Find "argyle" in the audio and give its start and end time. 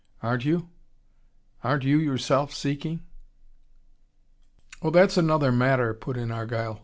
6.31-6.79